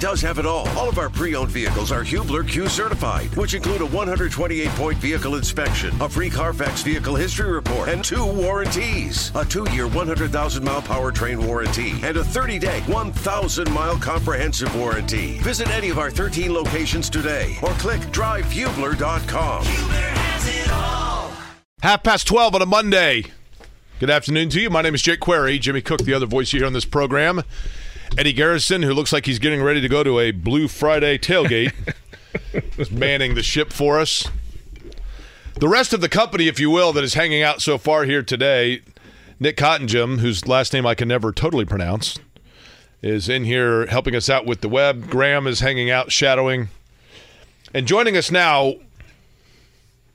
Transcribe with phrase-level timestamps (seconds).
[0.00, 0.68] does have it all.
[0.70, 5.94] All of our pre-owned vehicles are Hubler Q certified, which include a 128-point vehicle inspection,
[6.00, 12.16] a free Carfax vehicle history report, and two warranties: a two-year 100,000-mile powertrain warranty and
[12.16, 15.38] a 30-day 1,000-mile comprehensive warranty.
[15.38, 19.64] Visit any of our 13 locations today, or click drivehubler.com.
[19.64, 21.32] Hubler has it all.
[21.82, 23.24] Half past 12 on a Monday.
[24.00, 24.70] Good afternoon to you.
[24.70, 25.58] My name is Jake Query.
[25.58, 27.42] Jimmy Cook, the other voice you hear on this program.
[28.16, 31.72] Eddie Garrison, who looks like he's getting ready to go to a Blue Friday tailgate,
[32.78, 34.28] is manning the ship for us.
[35.56, 38.22] The rest of the company, if you will, that is hanging out so far here
[38.22, 38.80] today,
[39.40, 42.18] Nick Cottingem, whose last name I can never totally pronounce,
[43.02, 45.10] is in here helping us out with the web.
[45.10, 46.68] Graham is hanging out, shadowing.
[47.74, 48.74] And joining us now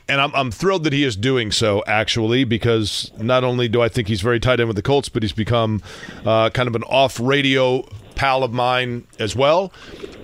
[0.08, 3.90] and I'm, I'm thrilled that he is doing so actually because not only do I
[3.90, 5.82] think he's very tight in with the Colts, but he's become
[6.26, 9.72] uh, kind of an off radio pal of mine as well.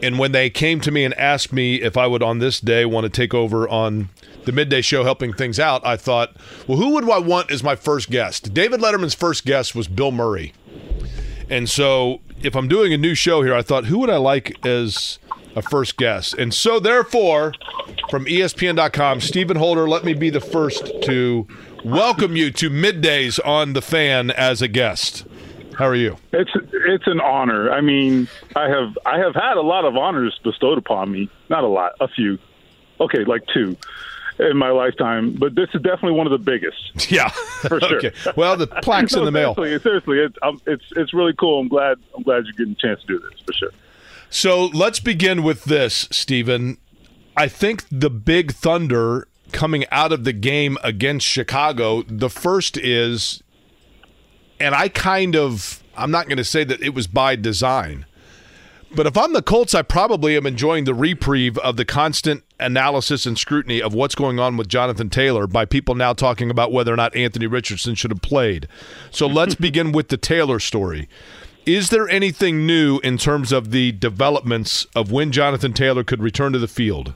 [0.02, 2.86] And when they came to me and asked me if I would on this day
[2.86, 4.09] want to take over on
[4.45, 6.36] the midday show helping things out, I thought,
[6.68, 8.53] well, who would I want as my first guest?
[8.53, 10.53] David Letterman's first guest was Bill Murray.
[11.50, 14.66] And so if I'm doing a new show here, I thought, who would I like
[14.66, 15.20] as
[15.60, 16.34] a first guest?
[16.34, 17.54] And so therefore,
[18.10, 21.48] from ESPN.com, Stephen Holder, let me be the first to
[21.86, 25.26] welcome you to middays on the fan as a guest.
[25.78, 26.18] How are you?
[26.34, 27.72] It's it's an honor.
[27.72, 31.30] I mean, I have I have had a lot of honors bestowed upon me.
[31.50, 32.38] Not a lot, a few.
[33.00, 33.78] Okay, like two
[34.40, 36.78] in my lifetime, but this is definitely one of the biggest.
[37.12, 37.98] Yeah, for sure.
[37.98, 38.12] okay.
[38.36, 39.56] Well, the plaque's no, in the mail.
[39.56, 41.62] Seriously, seriously it's, um, it's it's really cool.
[41.62, 43.72] I'm glad I'm glad you're getting a chance to do this for sure.
[44.30, 46.77] So let's begin with this, Stephen.
[47.35, 53.41] I think the big thunder coming out of the game against Chicago, the first is,
[54.59, 58.05] and I kind of, I'm not going to say that it was by design,
[58.95, 63.25] but if I'm the Colts, I probably am enjoying the reprieve of the constant analysis
[63.25, 66.91] and scrutiny of what's going on with Jonathan Taylor by people now talking about whether
[66.94, 68.68] or not Anthony Richardson should have played.
[69.12, 71.07] So let's begin with the Taylor story.
[71.66, 76.53] Is there anything new in terms of the developments of when Jonathan Taylor could return
[76.53, 77.14] to the field?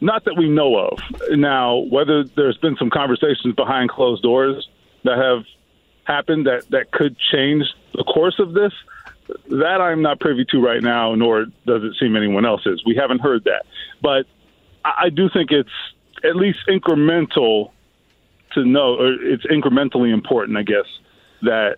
[0.00, 0.98] Not that we know of.
[1.30, 4.68] Now, whether there's been some conversations behind closed doors
[5.04, 5.44] that have
[6.04, 7.64] happened that, that could change
[7.94, 8.72] the course of this,
[9.48, 12.82] that I'm not privy to right now, nor does it seem anyone else is.
[12.84, 13.64] We haven't heard that.
[14.02, 14.26] But
[14.84, 15.70] I, I do think it's
[16.22, 17.70] at least incremental
[18.52, 20.86] to know, or it's incrementally important, I guess,
[21.42, 21.76] that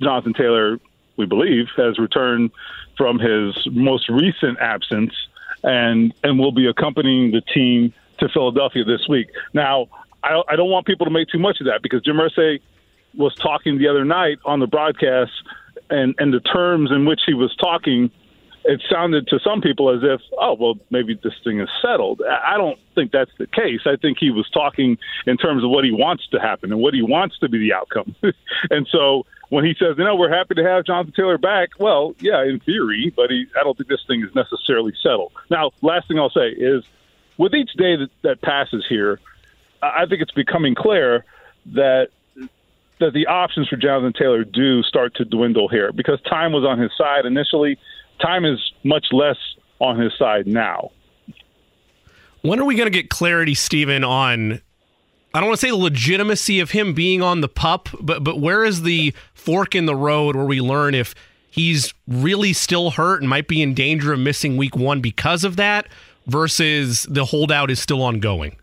[0.00, 0.78] Jonathan Taylor,
[1.16, 2.50] we believe, has returned
[2.96, 5.12] from his most recent absence
[5.62, 9.28] and and will be accompanying the team to Philadelphia this week.
[9.52, 9.88] Now,
[10.22, 12.60] I, I don't want people to make too much of that because Jim Irsay
[13.14, 15.32] was talking the other night on the broadcast,
[15.90, 18.10] and and the terms in which he was talking,
[18.68, 22.22] it sounded to some people as if, oh well, maybe this thing is settled.
[22.22, 23.80] I don't think that's the case.
[23.86, 26.94] I think he was talking in terms of what he wants to happen and what
[26.94, 28.14] he wants to be the outcome,
[28.70, 32.14] and so when he says, you know, we're happy to have Jonathan Taylor back, well,
[32.18, 35.32] yeah, in theory, but he, I don't think this thing is necessarily settled.
[35.50, 36.84] Now, last thing I'll say is
[37.38, 39.20] with each day that, that passes here,
[39.82, 41.24] I think it's becoming clear
[41.66, 42.08] that
[42.98, 46.78] that the options for Jonathan Taylor do start to dwindle here because time was on
[46.78, 47.78] his side initially.
[48.20, 49.36] Time is much less
[49.78, 50.90] on his side now.
[52.42, 54.60] When are we going to get clarity, Stephen, on
[55.34, 58.40] I don't want to say the legitimacy of him being on the pup, but but
[58.40, 61.14] where is the fork in the road where we learn if
[61.50, 65.56] he's really still hurt and might be in danger of missing week one because of
[65.56, 65.88] that
[66.26, 68.56] versus the holdout is still ongoing?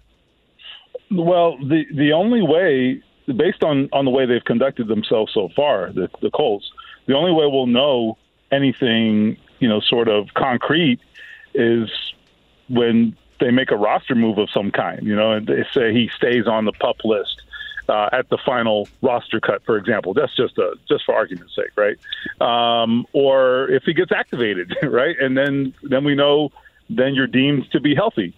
[1.12, 5.92] Well, the the only way, based on on the way they've conducted themselves so far,
[5.92, 6.72] the the Colts,
[7.06, 8.18] the only way we'll know
[8.53, 11.00] anything, you know, sort of concrete,
[11.53, 11.90] is
[12.69, 15.06] when they make a roster move of some kind.
[15.06, 17.42] You know, and they say he stays on the pup list.
[17.89, 21.72] Uh, at the final roster cut, for example, that's just a just for argument's sake,
[21.75, 21.98] right?
[22.39, 26.50] Um, or if he gets activated, right, and then then we know
[26.89, 28.33] then you're deemed to be healthy.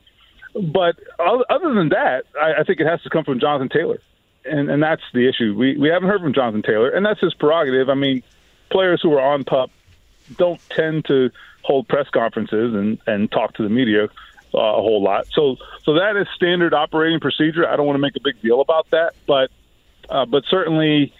[0.55, 3.99] But other than that, I, I think it has to come from Jonathan Taylor,
[4.45, 5.53] and and that's the issue.
[5.55, 7.89] We we haven't heard from Jonathan Taylor, and that's his prerogative.
[7.89, 8.23] I mean,
[8.71, 9.69] players who are on pup
[10.37, 11.29] don't tend to
[11.63, 14.05] hold press conferences and and talk to the media
[14.53, 15.27] uh, a whole lot.
[15.33, 17.67] So so that is standard operating procedure.
[17.67, 19.51] I don't want to make a big deal about that, but
[20.09, 21.13] uh, but certainly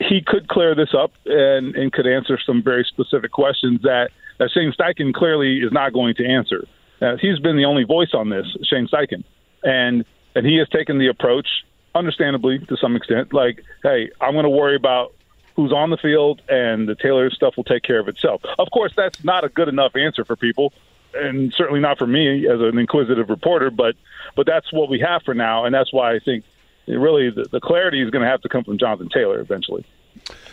[0.00, 4.08] he could clear this up and, and could answer some very specific questions that,
[4.38, 6.66] that Shane Steichen clearly is not going to answer.
[7.02, 9.24] Uh, he's been the only voice on this, Shane Steichen,
[9.62, 10.04] and
[10.34, 11.48] and he has taken the approach,
[11.94, 15.12] understandably to some extent, like, hey, I'm going to worry about
[15.60, 18.42] who's on the field, and the Taylor stuff will take care of itself.
[18.58, 20.72] Of course, that's not a good enough answer for people,
[21.14, 23.70] and certainly not for me as an inquisitive reporter.
[23.70, 23.96] But
[24.36, 26.44] but that's what we have for now, and that's why I think
[26.86, 29.84] really the, the clarity is going to have to come from Jonathan Taylor eventually.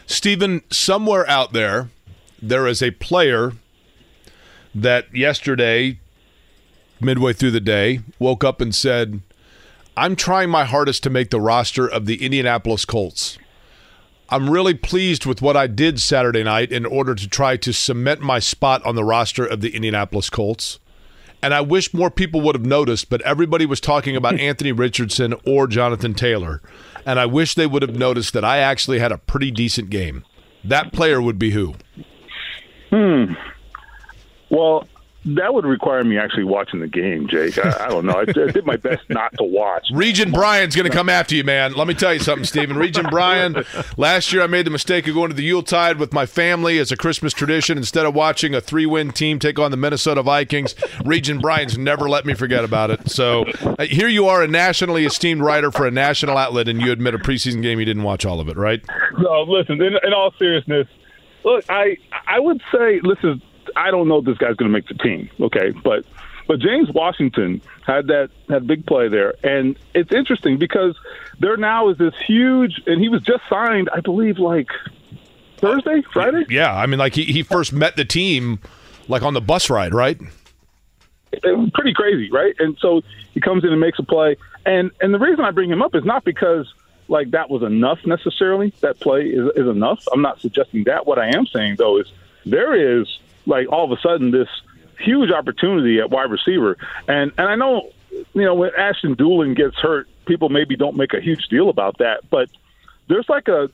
[0.05, 1.89] Stephen, somewhere out there,
[2.41, 3.53] there is a player
[4.75, 5.99] that yesterday,
[7.01, 9.21] midway through the day, woke up and said,
[9.95, 13.39] I'm trying my hardest to make the roster of the Indianapolis Colts.
[14.29, 18.19] I'm really pleased with what I did Saturday night in order to try to cement
[18.19, 20.79] my spot on the roster of the Indianapolis Colts.
[21.41, 25.33] And I wish more people would have noticed, but everybody was talking about Anthony Richardson
[25.45, 26.61] or Jonathan Taylor.
[27.05, 30.25] And I wish they would have noticed that I actually had a pretty decent game.
[30.63, 31.75] That player would be who?
[32.89, 33.33] Hmm.
[34.49, 34.87] Well,
[35.35, 37.57] that would require me actually watching the game, Jake.
[37.57, 38.13] I, I don't know.
[38.13, 39.87] I, I, did my best not to watch.
[39.93, 41.73] Regent Bryan's going to come after you, man.
[41.73, 42.77] Let me tell you something, Stephen.
[42.77, 43.65] Regent Bryan,
[43.97, 46.91] last year I made the mistake of going to the Yuletide with my family as
[46.91, 47.77] a Christmas tradition.
[47.77, 52.07] Instead of watching a three win team take on the Minnesota Vikings, Regent Bryan's never
[52.07, 53.09] let me forget about it.
[53.09, 56.91] So uh, here you are, a nationally esteemed writer for a national outlet, and you
[56.91, 58.81] admit a preseason game you didn't watch all of it, right?
[59.17, 60.87] No, listen, in, in all seriousness,
[61.43, 61.97] look, I,
[62.27, 63.41] I would say, listen,
[63.77, 65.29] I don't know if this guy's going to make the team.
[65.39, 66.03] Okay, but
[66.47, 70.97] but James Washington had that that big play there, and it's interesting because
[71.39, 74.69] there now is this huge, and he was just signed, I believe, like
[75.57, 76.45] Thursday, Friday.
[76.49, 78.59] Yeah, I mean, like he he first met the team
[79.07, 80.19] like on the bus ride, right?
[81.73, 82.55] Pretty crazy, right?
[82.59, 83.01] And so
[83.33, 85.93] he comes in and makes a play, and and the reason I bring him up
[85.93, 86.73] is not because
[87.09, 88.73] like that was enough necessarily.
[88.81, 90.03] That play is, is enough.
[90.11, 91.05] I'm not suggesting that.
[91.05, 92.11] What I am saying though is
[92.45, 94.49] there is like all of a sudden this
[94.99, 96.77] huge opportunity at wide receiver.
[97.07, 101.13] And and I know you know when Ashton Dulin gets hurt, people maybe don't make
[101.13, 102.49] a huge deal about that, but
[103.07, 103.69] there's like a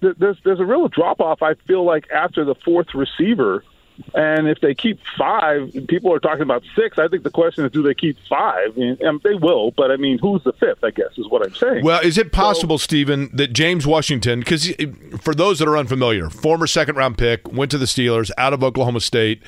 [0.00, 1.42] there's there's a real drop off.
[1.42, 3.64] I feel like after the fourth receiver.
[4.14, 6.98] And if they keep five, people are talking about six.
[6.98, 8.76] I think the question is, do they keep five?
[8.76, 10.84] And, and they will, but I mean, who's the fifth?
[10.84, 11.84] I guess is what I'm saying.
[11.84, 14.72] Well, is it possible, so, Stephen, that James Washington, because
[15.20, 18.62] for those that are unfamiliar, former second round pick, went to the Steelers out of
[18.62, 19.42] Oklahoma State,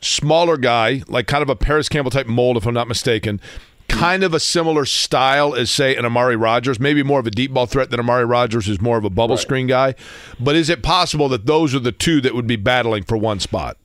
[0.00, 3.40] smaller guy, like kind of a Parris Campbell type mold, if I'm not mistaken
[3.88, 7.52] kind of a similar style as say an Amari Rodgers, maybe more of a deep
[7.52, 9.42] ball threat than Amari Rodgers, who's more of a bubble right.
[9.42, 9.94] screen guy.
[10.40, 13.40] But is it possible that those are the two that would be battling for one
[13.40, 13.76] spot?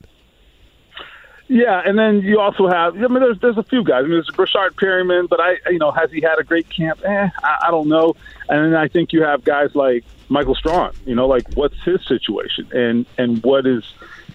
[1.50, 2.94] Yeah, and then you also have.
[2.94, 4.00] I mean, there's there's a few guys.
[4.00, 7.00] I mean, there's Breshad Perriman, but I, you know, has he had a great camp?
[7.04, 8.14] Eh, I, I don't know.
[8.48, 10.92] And then I think you have guys like Michael Strachan.
[11.06, 13.82] You know, like what's his situation, and and what is.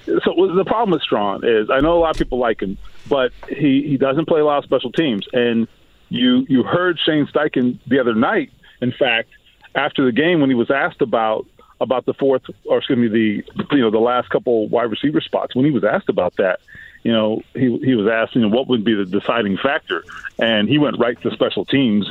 [0.05, 2.77] So the problem with Strachan is, I know a lot of people like him,
[3.07, 5.25] but he he doesn't play a lot of special teams.
[5.31, 5.69] And
[6.09, 8.51] you you heard Shane Steichen the other night.
[8.81, 9.29] In fact,
[9.73, 11.45] after the game, when he was asked about
[11.79, 15.55] about the fourth, or excuse me, the you know the last couple wide receiver spots,
[15.55, 16.59] when he was asked about that
[17.05, 20.03] you know, he he was asked, you know, what would be the deciding factor,
[20.39, 22.07] and he went right to special teams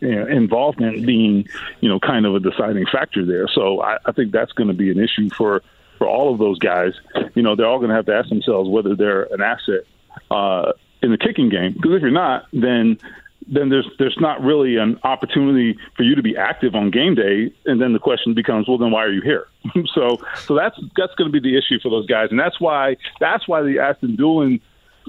[0.00, 1.46] you know, involvement being,
[1.80, 3.46] you know, kind of a deciding factor there.
[3.46, 5.62] So I, I think that's going to be an issue for
[5.98, 6.94] for all of those guys.
[7.34, 9.84] You know, they're all going to have to ask themselves whether they're an asset
[10.30, 10.72] uh,
[11.02, 11.74] in the kicking game.
[11.74, 12.98] Because if you're not, then
[13.46, 17.52] then there's there's not really an opportunity for you to be active on game day,
[17.66, 19.46] and then the question becomes, well, then why are you here?
[19.94, 22.96] so so that's that's going to be the issue for those guys, and that's why
[23.20, 24.60] that's why the Ashton Dulin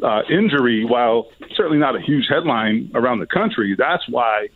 [0.03, 4.49] uh, injury, while certainly not a huge headline around the country, that's why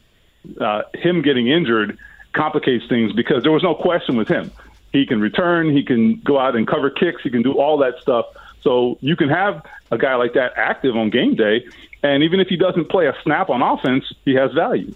[0.59, 1.97] uh, him getting injured
[2.33, 4.51] complicates things because there was no question with him.
[4.91, 7.95] He can return, he can go out and cover kicks, he can do all that
[8.01, 8.25] stuff.
[8.63, 11.65] So you can have a guy like that active on game day,
[12.01, 14.93] and even if he doesn't play a snap on offense, he has value.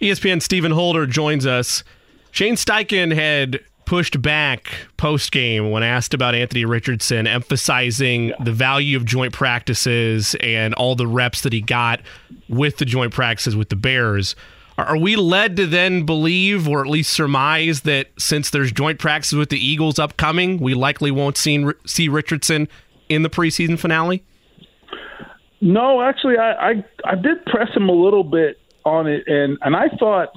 [0.00, 1.82] ESPN Stephen Holder joins us.
[2.30, 8.96] Shane Steichen had pushed back post game when asked about Anthony Richardson, emphasizing the value
[8.96, 12.00] of joint practices and all the reps that he got
[12.48, 14.36] with the joint practices with the Bears.
[14.78, 19.36] Are we led to then believe, or at least surmise, that since there's joint practices
[19.36, 22.68] with the Eagles upcoming, we likely won't see, see Richardson
[23.08, 24.22] in the preseason finale?
[25.60, 29.74] No, actually, I, I I did press him a little bit on it, and and
[29.74, 30.28] I thought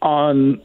[0.00, 0.62] on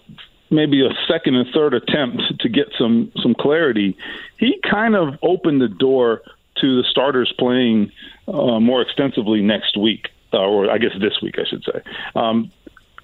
[0.52, 3.98] maybe a second and third attempt to get some some clarity,
[4.38, 6.22] he kind of opened the door
[6.58, 7.92] to the starters playing
[8.28, 11.82] uh, more extensively next week, uh, or I guess this week, I should say.
[12.16, 12.52] Um,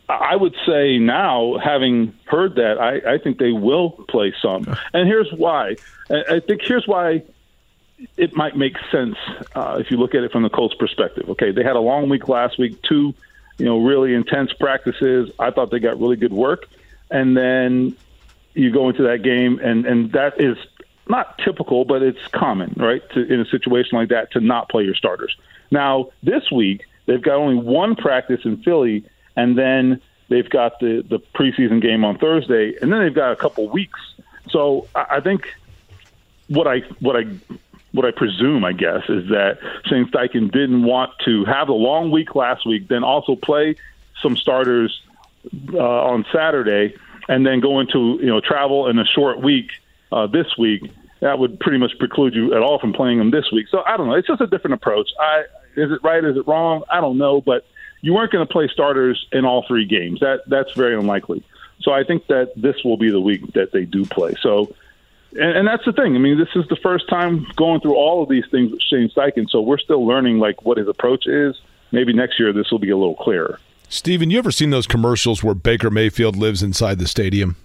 [0.09, 5.07] I would say now, having heard that, I, I think they will play some, and
[5.07, 5.75] here's why.
[6.09, 7.23] I think here's why
[8.15, 9.17] it might make sense
[9.55, 11.29] uh, if you look at it from the Colts' perspective.
[11.31, 13.13] Okay, they had a long week last week, two,
[13.57, 15.29] you know, really intense practices.
[15.39, 16.67] I thought they got really good work,
[17.11, 17.95] and then
[18.53, 20.57] you go into that game, and and that is
[21.09, 23.01] not typical, but it's common, right?
[23.11, 25.35] To, in a situation like that, to not play your starters.
[25.71, 29.03] Now this week they've got only one practice in Philly,
[29.37, 33.37] and then they've got the the preseason game on Thursday, and then they've got a
[33.37, 33.99] couple weeks.
[34.49, 35.47] So I, I think
[36.49, 37.23] what I what I
[37.93, 42.11] what I presume, I guess, is that Shane Steichen didn't want to have a long
[42.11, 43.75] week last week, then also play
[44.21, 45.01] some starters
[45.73, 46.95] uh, on Saturday,
[47.29, 49.69] and then go into you know travel in a short week
[50.11, 50.91] uh, this week.
[51.19, 53.67] That would pretty much preclude you at all from playing them this week.
[53.69, 54.13] So I don't know.
[54.13, 55.09] It's just a different approach.
[55.19, 55.43] I
[55.75, 56.23] is it right?
[56.23, 56.83] Is it wrong?
[56.89, 57.65] I don't know, but
[58.01, 60.19] you weren't going to play starters in all three games.
[60.19, 61.43] That that's very unlikely.
[61.81, 64.35] So I think that this will be the week that they do play.
[64.41, 64.75] So
[65.33, 66.15] and, and, that's the thing.
[66.15, 69.09] I mean, this is the first time going through all of these things with Shane
[69.09, 71.59] Steichen, so we're still learning like what his approach is.
[71.91, 73.59] Maybe next year this will be a little clearer.
[73.89, 77.55] Steven, you ever seen those commercials where Baker Mayfield lives inside the stadium?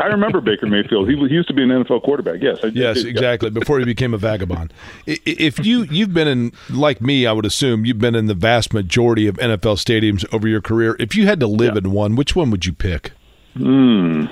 [0.00, 1.08] I remember Baker Mayfield.
[1.08, 2.40] He, he, used to be an NFL quarterback.
[2.40, 2.58] Yes.
[2.62, 3.50] I, yes, exactly.
[3.50, 4.72] Before he became a vagabond.
[5.06, 8.72] If you you've been in like me, I would assume you've been in the vast
[8.72, 10.96] majority of NFL stadiums over your career.
[10.98, 11.80] If you had to live yeah.
[11.84, 13.12] in one, which one would you pick?
[13.54, 14.24] Hmm.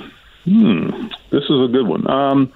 [0.44, 1.08] Hmm.
[1.30, 2.08] This is a good one.
[2.10, 2.52] Um,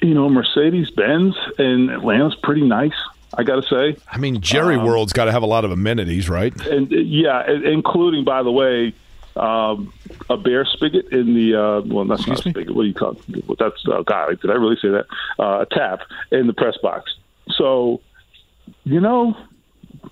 [0.00, 2.94] you know, Mercedes Benz in Atlanta's pretty nice.
[3.34, 4.00] I got to say.
[4.10, 6.54] I mean, Jerry um, World's got to have a lot of amenities, right?
[6.66, 8.94] And yeah, including, by the way,
[9.38, 9.92] um,
[10.28, 12.74] a bear spigot in the uh, well, that's Excuse not a spigot.
[12.74, 13.58] What do you call it?
[13.58, 14.40] That's uh, God.
[14.40, 15.06] Did I really say that?
[15.38, 17.14] Uh, a tap in the press box.
[17.56, 18.00] So,
[18.84, 19.36] you know,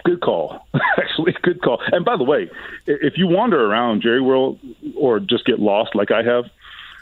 [0.04, 0.66] good call.
[0.98, 1.80] Actually, good call.
[1.92, 2.50] And by the way,
[2.86, 4.58] if you wander around Jerry World
[4.96, 6.44] or just get lost like I have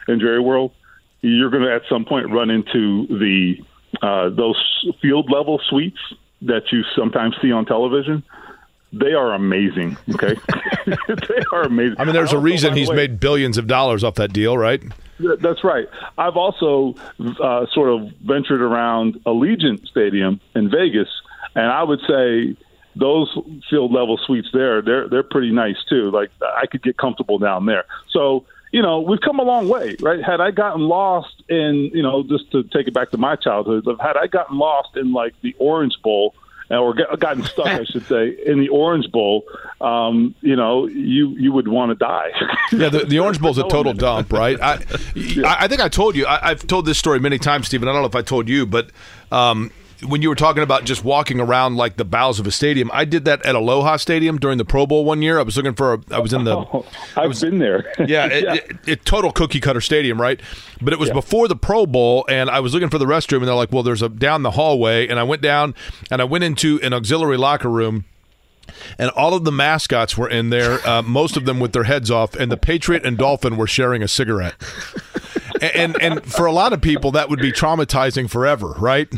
[0.09, 0.73] in Jerry World,
[1.21, 3.57] you're going to at some point run into the
[4.03, 4.57] uh, those
[5.01, 5.99] field level suites
[6.43, 8.23] that you sometimes see on television.
[8.99, 9.97] They are amazing.
[10.15, 10.35] Okay,
[10.87, 11.97] they are amazing.
[11.99, 14.83] I mean, there's a reason he's way, made billions of dollars off that deal, right?
[15.19, 15.89] That's right.
[16.19, 21.09] I've also uh, sort of ventured around Allegiant Stadium in Vegas,
[21.55, 22.57] and I would say
[22.97, 23.37] those
[23.69, 26.11] field level suites there, they're they're pretty nice too.
[26.11, 27.85] Like I could get comfortable down there.
[28.11, 30.21] So you know, we've come a long way, right?
[30.21, 33.87] Had I gotten lost in, you know, just to take it back to my childhood,
[34.01, 36.35] had I gotten lost in like the Orange Bowl
[36.71, 39.45] or gotten stuck, I should say, in the Orange Bowl,
[39.81, 42.31] um, you know, you you would want to die.
[42.73, 44.61] yeah, the, the Orange Bowl is a total dump, right?
[44.61, 44.81] I,
[45.15, 45.57] yeah.
[45.59, 46.27] I think I told you.
[46.27, 47.89] I, have told this story many times, Stephen.
[47.89, 48.91] I don't know if I told you, but
[49.31, 49.71] um,
[50.07, 53.05] when you were talking about just walking around like the bowels of a stadium, I
[53.05, 55.39] did that at Aloha Stadium during the Pro Bowl one year.
[55.39, 57.93] I was looking for, a, I was in the, oh, I've was, been there.
[58.07, 58.55] yeah, it, yeah.
[58.55, 60.41] It, it, total cookie cutter stadium, right?
[60.81, 61.15] But it was yeah.
[61.15, 63.83] before the Pro Bowl, and I was looking for the restroom, and they're like, "Well,
[63.83, 65.75] there's a down the hallway," and I went down,
[66.11, 68.05] and I went into an auxiliary locker room
[68.99, 72.11] and all of the mascots were in there, uh, most of them with their heads
[72.11, 74.55] off, and the Patriot and Dolphin were sharing a cigarette.
[75.61, 79.13] and, and, and for a lot of people, that would be traumatizing forever, right?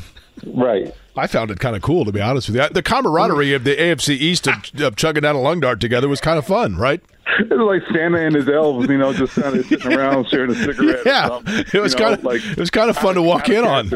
[0.46, 0.94] Right.
[1.16, 2.68] I found it kind of cool, to be honest with you.
[2.68, 6.20] The camaraderie of the AFC East of, of chugging down a lung dart together was
[6.20, 7.02] kind of fun, right?
[7.38, 10.52] It was like Santa and his elves, you know, just kind of sitting around sharing
[10.52, 11.02] a cigarette.
[11.04, 11.40] Yeah,
[11.74, 13.90] it was kind of like it was kind of fun to walk in on.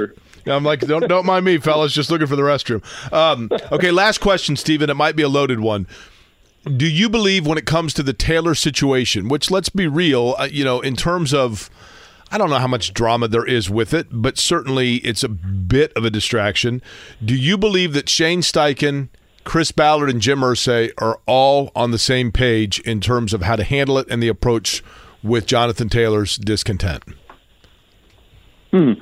[0.47, 2.83] I'm like, don't don't mind me, fellas, just looking for the restroom.
[3.13, 4.91] Um, okay, last question, Stephen.
[4.91, 5.87] It might be a loaded one.
[6.77, 10.45] Do you believe when it comes to the Taylor situation, which let's be real, uh,
[10.45, 11.71] you know, in terms of
[12.31, 15.93] I don't know how much drama there is with it, but certainly it's a bit
[15.95, 16.81] of a distraction.
[17.25, 19.09] Do you believe that Shane Steichen,
[19.43, 23.57] Chris Ballard, and Jim Irsay are all on the same page in terms of how
[23.57, 24.85] to handle it and the approach
[25.25, 27.03] with Jonathan Taylor's discontent?
[28.71, 28.93] Hmm.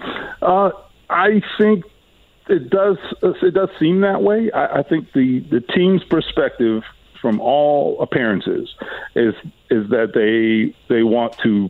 [0.41, 0.71] Uh,
[1.11, 1.85] I think
[2.49, 2.97] it does.
[3.23, 4.51] It does seem that way.
[4.53, 6.83] I, I think the the team's perspective,
[7.21, 8.75] from all appearances,
[9.15, 9.35] is
[9.71, 11.69] is that they they want to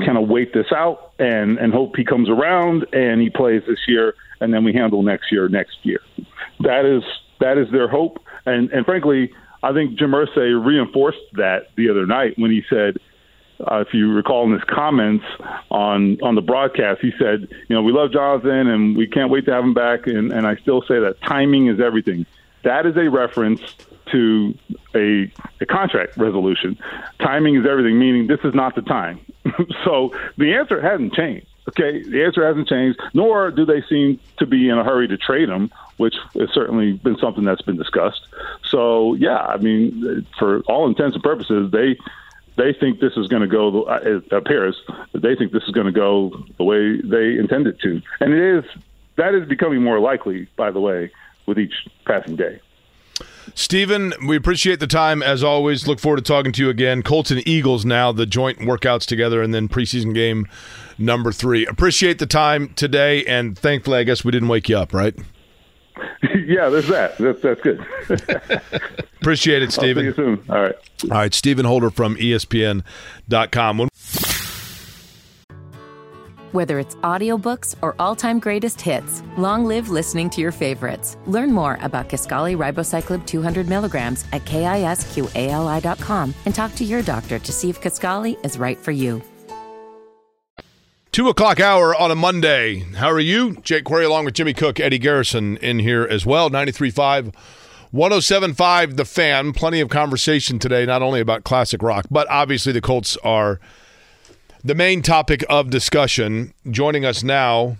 [0.00, 3.80] kind of wait this out and and hope he comes around and he plays this
[3.86, 6.00] year and then we handle next year next year.
[6.60, 7.02] That is
[7.40, 12.06] that is their hope and and frankly, I think Jim Irsay reinforced that the other
[12.06, 12.96] night when he said.
[13.70, 15.22] Uh, if you recall in his comments
[15.70, 19.44] on on the broadcast, he said, "You know, we love Jonathan and we can't wait
[19.44, 22.24] to have him back." And, and I still say that timing is everything.
[22.62, 23.60] That is a reference
[24.12, 24.54] to
[24.94, 26.78] a, a contract resolution.
[27.20, 29.20] Timing is everything, meaning this is not the time.
[29.84, 31.46] so the answer hasn't changed.
[31.68, 35.16] Okay, the answer hasn't changed, nor do they seem to be in a hurry to
[35.16, 38.26] trade him, which has certainly been something that's been discussed.
[38.68, 41.96] So yeah, I mean, for all intents and purposes, they
[42.56, 43.84] they think this is going to go.
[43.84, 44.80] Uh, uh, it appears
[45.12, 48.32] that they think this is going to go the way they intend it to, and
[48.32, 48.64] it is.
[49.16, 51.10] That is becoming more likely, by the way,
[51.44, 52.60] with each passing day.
[53.54, 55.86] Stephen, we appreciate the time as always.
[55.86, 57.02] Look forward to talking to you again.
[57.02, 60.46] Colts and Eagles now, the joint workouts together, and then preseason game
[60.98, 61.66] number three.
[61.66, 65.14] Appreciate the time today, and thankfully, I guess we didn't wake you up, right?
[66.46, 67.18] yeah, there's that.
[67.18, 67.84] That's that's good.
[69.20, 70.06] Appreciate it, Stephen.
[70.06, 70.44] I'll see you soon.
[70.48, 70.74] All right.
[71.04, 73.78] All right, Stephen Holder from ESPN.com.
[73.78, 73.89] When-
[76.52, 81.16] Whether it's audiobooks or all-time greatest hits, long live listening to your favorites.
[81.26, 87.52] Learn more about Kisqali ribociclib 200 milligrams at kisqali.com and talk to your doctor to
[87.52, 89.22] see if Kisqali is right for you.
[91.12, 92.80] Two o'clock hour on a Monday.
[92.96, 93.56] How are you?
[93.62, 96.50] Jake Query along with Jimmy Cook, Eddie Garrison in here as well.
[96.50, 97.32] 93.5,
[97.92, 99.52] 107.5, The Fan.
[99.52, 103.60] Plenty of conversation today, not only about classic rock, but obviously the Colts are
[104.62, 106.52] the main topic of discussion.
[106.70, 107.76] Joining us now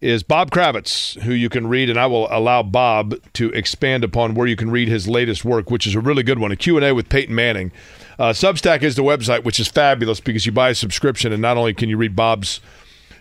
[0.00, 4.34] is Bob Kravitz, who you can read, and I will allow Bob to expand upon
[4.34, 6.92] where you can read his latest work, which is a really good one, a Q&A
[6.92, 7.72] with Peyton Manning.
[8.18, 11.56] Uh, Substack is the website, which is fabulous because you buy a subscription, and not
[11.56, 12.60] only can you read Bob's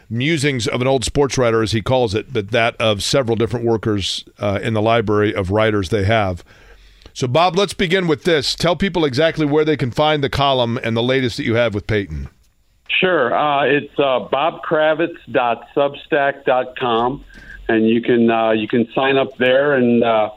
[0.09, 3.65] musings of an old sports writer, as he calls it, but that of several different
[3.65, 6.43] workers uh, in the library of writers they have.
[7.13, 8.53] So, Bob, let's begin with this.
[8.53, 11.73] Tell people exactly where they can find the column and the latest that you have
[11.73, 12.29] with Peyton.
[12.87, 13.35] Sure.
[13.35, 17.25] Uh, it's uh, bobkravitz.substack.com,
[17.67, 19.73] and you can uh, you can sign up there.
[19.73, 20.29] And uh,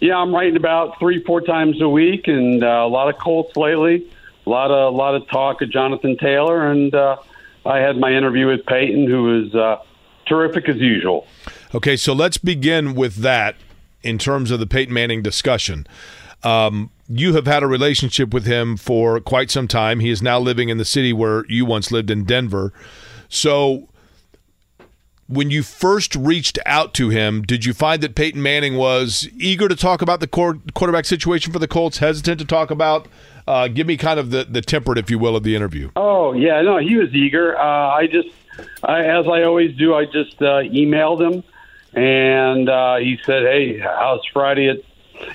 [0.00, 3.56] yeah, I'm writing about three four times a week, and uh, a lot of Colts
[3.56, 4.08] lately.
[4.44, 7.16] A lot of a lot of talk of Jonathan Taylor, and uh,
[7.64, 9.76] I had my interview with Peyton, who was uh,
[10.26, 11.26] terrific as usual.
[11.74, 13.56] Okay, so let's begin with that
[14.02, 15.86] in terms of the Peyton Manning discussion.
[16.42, 20.00] Um, you have had a relationship with him for quite some time.
[20.00, 22.72] He is now living in the city where you once lived in Denver.
[23.28, 23.88] So,
[25.28, 29.68] when you first reached out to him, did you find that Peyton Manning was eager
[29.68, 33.08] to talk about the quarterback situation for the Colts, hesitant to talk about?
[33.46, 35.90] Uh, give me kind of the, the temperate, if you will, of the interview.
[35.96, 37.58] Oh, yeah, no, he was eager.
[37.58, 38.28] Uh, I just,
[38.84, 41.42] I, as I always do, I just uh, emailed him
[41.94, 44.78] and uh, he said, "Hey, how's Friday at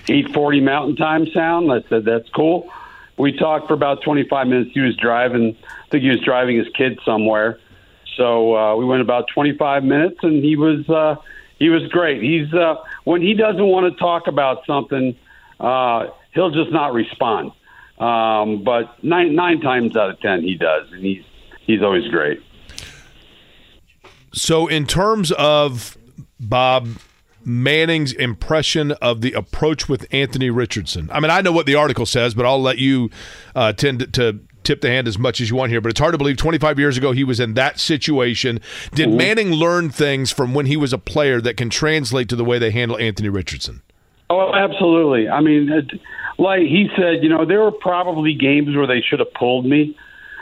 [0.08, 2.69] 8:40 Mountain Time sound?" I said, "That's cool."
[3.17, 4.71] We talked for about 25 minutes.
[4.73, 5.58] He was driving.
[5.63, 7.60] I think he was driving his kid somewhere.
[8.15, 11.15] So uh, we went about 25 minutes, and he was uh,
[11.60, 12.21] he was great.
[12.21, 15.15] He's uh, when he doesn't want to talk about something,
[15.60, 17.52] uh, he'll just not respond.
[18.00, 21.23] Um, but nine nine times out of ten, he does, and he's
[21.62, 22.41] he's always great.
[24.34, 25.97] So, in terms of
[26.39, 26.88] Bob
[27.47, 31.10] Manning's impression of the approach with Anthony Richardson.
[31.13, 33.10] I mean, I know what the article says, but I'll let you
[33.55, 35.79] uh, tend to, tip the hand as much as you want here.
[35.79, 38.60] But it's hard to believe 25 years ago he was in that situation.
[38.93, 39.17] Did mm-hmm.
[39.17, 42.60] Manning learn things from when he was a player that can translate to the way
[42.60, 43.81] they handle Anthony Richardson?
[44.29, 45.29] Oh, absolutely.
[45.29, 45.69] I mean,
[46.38, 49.97] like he said, you know, there were probably games where they should have pulled me,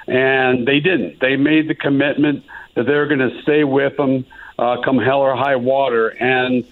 [0.07, 1.19] and they didn't.
[1.19, 4.25] They made the commitment that they're going to stay with him
[4.57, 6.09] uh, come hell or high water.
[6.09, 6.65] And,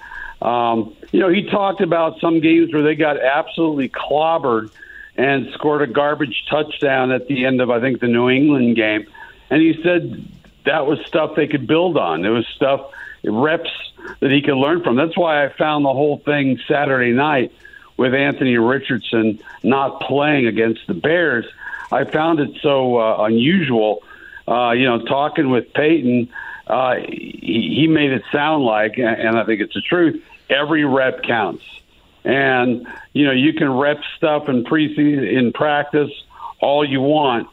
[0.44, 4.70] um, you know, he talked about some games where they got absolutely clobbered
[5.16, 9.08] and scored a garbage touchdown at the end of, I think, the New England game.
[9.50, 10.26] And he said
[10.66, 12.26] that was stuff they could build on.
[12.26, 12.92] It was stuff,
[13.24, 13.70] reps
[14.20, 14.98] that he could learn from.
[14.98, 17.54] That's why I found the whole thing Saturday night
[17.96, 21.46] with Anthony Richardson not playing against the Bears.
[21.90, 24.04] I found it so uh, unusual.
[24.46, 26.28] Uh, you know, talking with Peyton,
[26.68, 31.24] uh, he, he made it sound like, and I think it's the truth, every rep
[31.24, 31.64] counts.
[32.24, 36.12] And, you know, you can rep stuff in preseason, in practice,
[36.62, 37.50] all you want,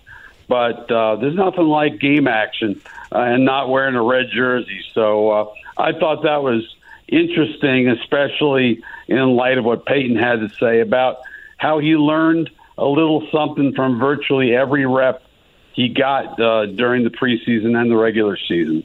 [0.47, 2.81] but uh, there's nothing like game action
[3.13, 4.85] uh, and not wearing a red jersey.
[4.95, 6.63] So uh, I thought that was
[7.09, 11.19] interesting, especially in light of what Peyton had to say about
[11.57, 15.23] how he learned a little something from virtually every rep
[15.73, 18.85] he got uh, during the preseason and the regular season.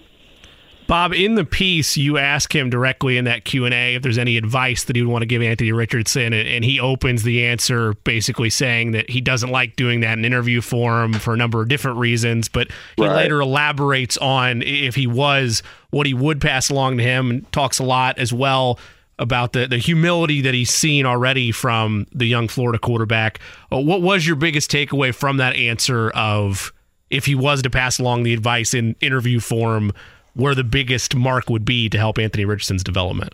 [0.87, 4.17] Bob, in the piece, you ask him directly in that Q and A if there's
[4.17, 7.93] any advice that he would want to give Anthony Richardson, and he opens the answer
[8.03, 11.69] basically saying that he doesn't like doing that in interview form for a number of
[11.69, 12.47] different reasons.
[12.47, 13.15] But he right.
[13.15, 17.79] later elaborates on if he was what he would pass along to him, and talks
[17.79, 18.79] a lot as well
[19.17, 23.39] about the the humility that he's seen already from the young Florida quarterback.
[23.71, 26.71] Uh, what was your biggest takeaway from that answer of
[27.09, 29.91] if he was to pass along the advice in interview form?
[30.35, 33.33] Where the biggest mark would be to help Anthony Richardson's development?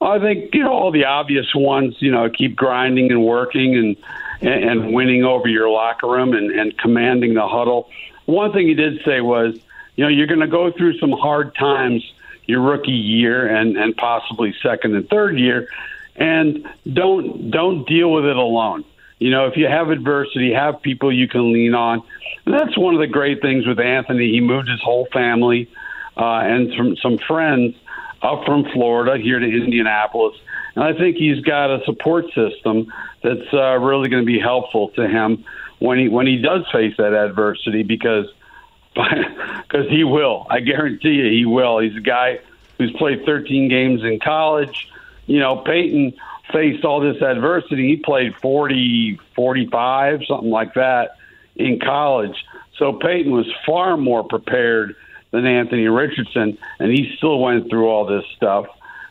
[0.00, 1.96] I think you know all the obvious ones.
[2.00, 3.96] You know, keep grinding and working and
[4.40, 7.88] and, winning over your locker room and, and commanding the huddle.
[8.26, 9.58] One thing he did say was,
[9.96, 12.02] you know, you're going to go through some hard times
[12.46, 15.68] your rookie year and and possibly second and third year.
[16.16, 18.84] and don't don't deal with it alone.
[19.18, 22.02] You know, if you have adversity, have people you can lean on.
[22.44, 24.30] And that's one of the great things with Anthony.
[24.30, 25.70] He moved his whole family
[26.16, 27.74] and some some friends
[28.22, 30.36] up from Florida here to Indianapolis,
[30.74, 34.88] and I think he's got a support system that's uh, really going to be helpful
[34.90, 35.44] to him
[35.78, 38.26] when he when he does face that adversity because
[38.94, 40.46] because he will.
[40.48, 41.78] I guarantee you, he will.
[41.80, 42.40] He's a guy
[42.78, 44.88] who's played 13 games in college.
[45.26, 46.14] You know, Peyton
[46.52, 47.88] faced all this adversity.
[47.88, 51.16] He played 40, 45, something like that
[51.56, 52.44] in college.
[52.78, 54.96] So Peyton was far more prepared
[55.34, 58.66] than Anthony Richardson, and he still went through all this stuff.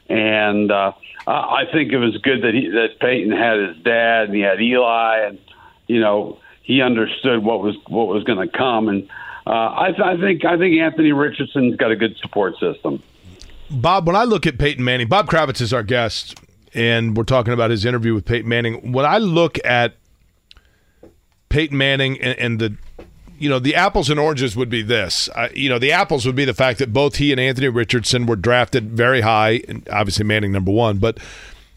[0.08, 0.94] And uh,
[1.28, 4.62] I think it was good that he, that Peyton had his dad and he had
[4.62, 5.40] Eli, and
[5.88, 8.88] you know he understood what was what was going to come.
[8.88, 9.10] And
[9.46, 13.04] uh, I, I think I think Anthony Richardson's got a good support system.
[13.70, 16.40] Bob, when I look at Peyton Manning, Bob Kravitz is our guest,
[16.74, 18.94] and we're talking about his interview with Peyton Manning.
[18.94, 19.96] When I look at
[21.50, 22.78] Peyton Manning and, and the
[23.43, 25.27] you know, the apples and oranges would be this.
[25.36, 28.25] Uh, you know, the apples would be the fact that both he and Anthony Richardson
[28.25, 30.97] were drafted very high, and obviously Manning number one.
[30.97, 31.17] But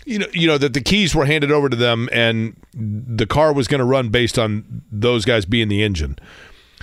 [0.04, 3.52] you know, you know that the keys were handed over to them, and the car
[3.52, 6.16] was going to run based on those guys being the engine.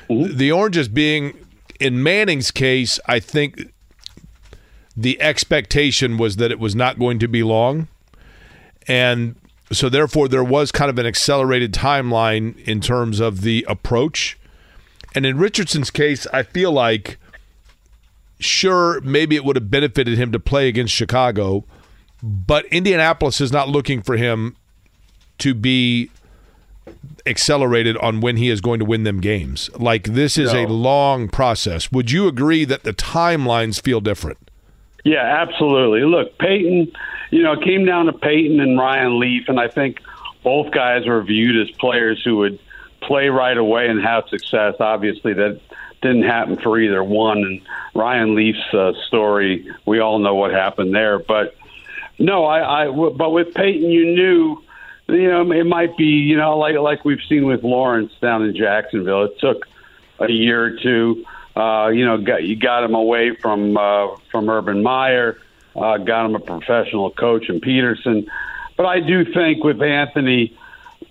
[0.09, 0.35] Mm-hmm.
[0.35, 1.37] The oranges being,
[1.79, 3.71] in Manning's case, I think
[4.97, 7.87] the expectation was that it was not going to be long,
[8.85, 9.37] and
[9.71, 14.37] so therefore there was kind of an accelerated timeline in terms of the approach
[15.15, 17.17] and in Richardson's case, I feel like
[18.39, 21.65] sure, maybe it would have benefited him to play against Chicago,
[22.21, 24.55] but Indianapolis is not looking for him
[25.39, 26.09] to be
[27.25, 29.69] accelerated on when he is going to win them games.
[29.77, 30.65] Like this is no.
[30.65, 31.91] a long process.
[31.91, 34.37] Would you agree that the timelines feel different?
[35.05, 36.01] Yeah, absolutely.
[36.01, 36.91] Look, Peyton,
[37.31, 39.99] you know, it came down to Peyton and Ryan Leaf, and I think
[40.43, 42.59] both guys were viewed as players who would–
[43.07, 44.75] play right away and have success.
[44.79, 45.59] Obviously, that
[46.01, 47.37] didn't happen for either one.
[47.37, 47.61] And
[47.95, 51.19] Ryan Leaf's uh, story, we all know what happened there.
[51.19, 51.55] But
[52.19, 54.63] no, I, I, but with Peyton, you knew,
[55.07, 58.55] you know, it might be, you know, like like we've seen with Lawrence down in
[58.55, 59.23] Jacksonville.
[59.23, 59.65] It took
[60.19, 61.25] a year or two.
[61.55, 65.37] Uh, you know, got you got him away from uh, from Urban Meyer,
[65.75, 68.27] uh, got him a professional coach in Pederson.
[68.75, 70.57] But I do think with Anthony,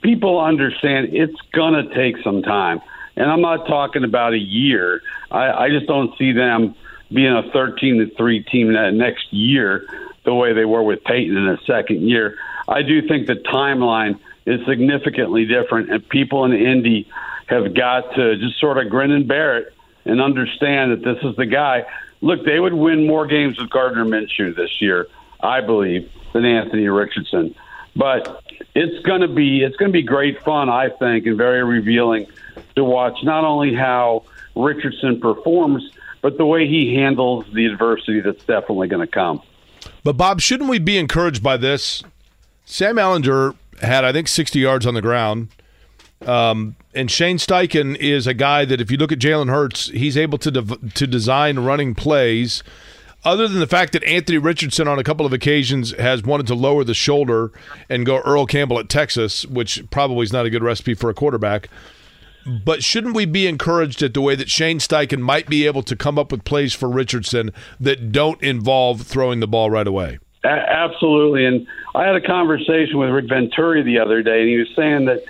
[0.03, 2.81] people understand it's going to take some time.
[3.17, 5.03] And I'm not talking about a year.
[5.31, 6.75] I, I just don't see them
[7.13, 9.87] being a 13 to 3 team that next year
[10.25, 12.37] the way they were with Peyton in the second year.
[12.69, 17.09] I do think the timeline is significantly different, and people in Indy
[17.47, 21.37] have got to just sort of grin and bear it and understand that this is
[21.37, 21.85] the guy.
[22.21, 25.07] Look, they would win more games with Gardner Minshew this year,
[25.41, 27.55] I believe, than Anthony Richardson.
[27.95, 28.42] But
[28.75, 32.27] it's going to be it's going to be great fun, I think, and very revealing
[32.77, 35.83] to watch not only how Richardson performs,
[36.21, 39.43] but the way he handles the adversity that's definitely going to come.
[40.05, 42.03] But Bob, shouldn't we be encouraged by this?
[42.65, 45.49] Sam Ehlinger had, I think, 60 yards on the ground.
[46.27, 50.17] Um, and Shane Steichen is a guy that, if you look at Jalen Hurts, he's
[50.17, 52.63] able to de- to design running plays
[53.25, 56.55] other than the fact that Anthony Richardson on a couple of occasions has wanted to
[56.55, 57.53] lower the shoulder
[57.89, 61.15] and go Earl Campbell at Texas, which probably is not a good recipe for a
[61.15, 61.69] quarterback.
[62.65, 65.95] But shouldn't we be encouraged at the way that Shane Steichen might be able to
[65.95, 70.19] come up with plays for Richardson that don't involve throwing the ball right away?
[70.45, 71.47] A- absolutely.
[71.47, 75.05] And I had a conversation with Rick Venturi the other day, and he was saying
[75.05, 75.23] that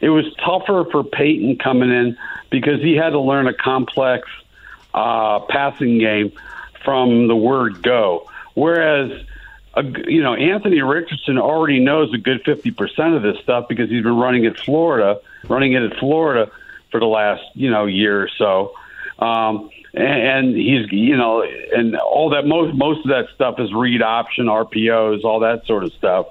[0.00, 2.16] it was tougher for Peyton coming in
[2.50, 4.28] because he had to learn a complex
[4.94, 6.32] uh, passing game
[6.84, 8.28] from the word go.
[8.54, 9.24] Whereas,
[9.74, 14.02] uh, you know, Anthony Richardson already knows a good 50% of this stuff because he's
[14.02, 16.50] been running at Florida, running it at Florida
[16.90, 18.74] for the last, you know, year or so.
[19.18, 23.72] Um, and, and he's, you know, and all that, most, most of that stuff is
[23.72, 26.26] read option, RPOs, all that sort of stuff.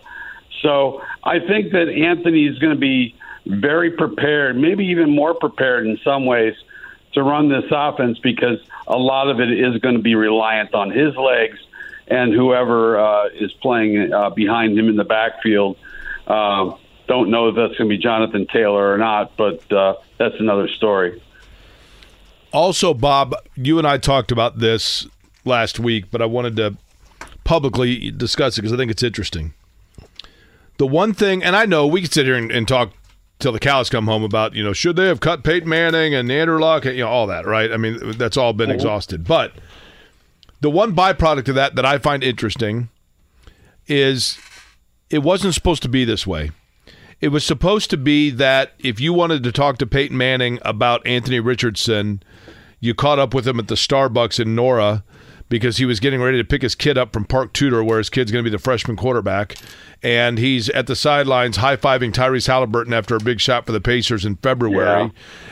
[0.62, 5.88] So I think that Anthony is going to be very prepared, maybe even more prepared
[5.88, 6.56] in some ways
[7.13, 10.91] to run this offense because a lot of it is going to be reliant on
[10.91, 11.58] his legs
[12.08, 15.78] and whoever uh, is playing uh, behind him in the backfield.
[16.28, 16.72] Uh,
[17.08, 20.67] don't know if that's going to be Jonathan Taylor or not, but uh, that's another
[20.67, 21.22] story.
[22.52, 25.08] Also, Bob, you and I talked about this
[25.45, 26.78] last week, but I wanted to
[27.43, 29.54] publicly discuss it because I think it's interesting.
[30.78, 32.93] The one thing, and I know we could sit here and, and talk
[33.39, 36.32] till the cows come home about you know should they have cut Peyton Manning and
[36.32, 37.71] Andrew Luck, and you know all that, right?
[37.71, 38.75] I mean that's all been mm-hmm.
[38.75, 39.23] exhausted.
[39.25, 39.54] But
[40.62, 42.89] the one byproduct of that that I find interesting
[43.88, 44.38] is
[45.10, 46.52] it wasn't supposed to be this way.
[47.21, 51.06] It was supposed to be that if you wanted to talk to Peyton Manning about
[51.06, 52.23] Anthony Richardson,
[52.80, 55.04] you caught up with him at the Starbucks in Nora
[55.50, 58.10] because he was getting ready to pick his kid up from Park Tudor, where his
[58.10, 59.56] kid's going to be the freshman quarterback.
[60.02, 63.82] And he's at the sidelines high fiving Tyrese Halliburton after a big shot for the
[63.82, 65.12] Pacers in February.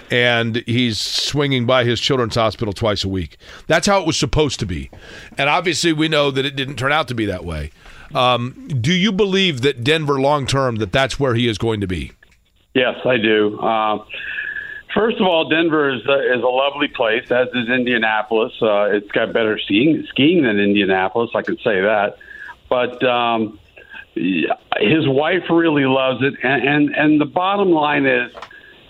[0.09, 0.17] Yeah.
[0.17, 3.37] And he's swinging by his children's hospital twice a week.
[3.67, 4.89] That's how it was supposed to be.
[5.37, 7.71] And obviously, we know that it didn't turn out to be that way.
[8.15, 11.87] Um, do you believe that Denver long term that that's where he is going to
[11.87, 12.13] be?
[12.73, 13.59] Yes, I do.
[13.59, 14.05] Uh,
[14.97, 18.53] first of all, Denver is a, is a lovely place, as is Indianapolis.
[18.61, 22.17] Uh, it's got better skiing skiing than Indianapolis, I can say that.
[22.67, 23.59] But um,
[24.15, 28.31] his wife really loves it, and, and and the bottom line is,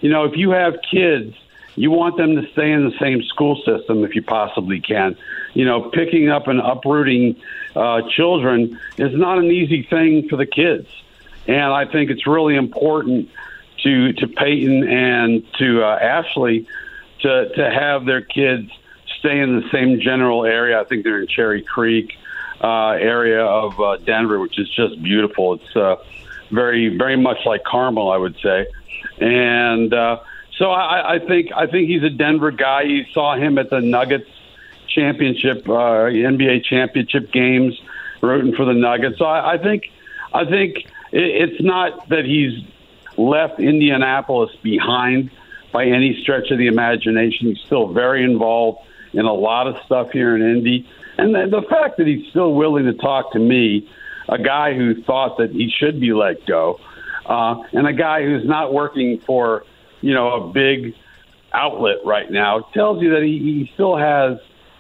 [0.02, 1.36] you know, if you have kids,
[1.76, 5.18] you want them to stay in the same school system if you possibly can.
[5.54, 7.36] You know, picking up and uprooting
[7.76, 10.88] uh, children is not an easy thing for the kids,
[11.48, 13.30] and I think it's really important
[13.84, 16.68] to to Peyton and to uh, Ashley
[17.22, 18.70] to to have their kids
[19.20, 20.80] stay in the same general area.
[20.80, 22.14] I think they're in Cherry Creek
[22.62, 25.56] uh, area of uh, Denver, which is just beautiful.
[25.56, 25.98] It's uh,
[26.52, 28.68] very very much like Carmel, I would say,
[29.20, 29.94] and.
[29.94, 30.20] Uh,
[30.58, 32.82] so I, I think I think he's a Denver guy.
[32.82, 34.30] You saw him at the Nuggets
[34.88, 37.80] championship, uh, NBA championship games,
[38.22, 39.20] rooting for the Nuggets.
[39.20, 39.92] So I, I think
[40.34, 40.78] I think
[41.12, 42.64] it, it's not that he's
[43.18, 45.32] left Indianapolis behind
[45.74, 47.48] by any stretch of the imagination.
[47.48, 48.80] He's still very involved
[49.14, 52.54] in a lot of stuff here in Indy, and the, the fact that he's still
[52.54, 53.90] willing to talk to me,
[54.30, 56.80] a guy who thought that he should be let go,
[57.26, 59.64] uh, and a guy who's not working for
[60.02, 60.94] you know, a big
[61.54, 64.38] outlet right now tells you that he, he still has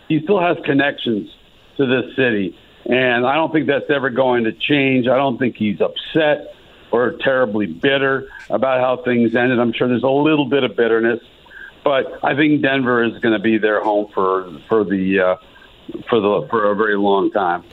[0.08, 1.30] he still has connections
[1.78, 5.08] to this city, and I don't think that's ever going to change.
[5.08, 6.54] I don't think he's upset
[6.91, 9.60] or terribly bitter about how things ended.
[9.60, 11.19] I'm sure there's a little bit of bitterness,
[11.84, 15.36] but I think Denver is going to be their home for for the uh,
[16.10, 17.63] for the for a very long time.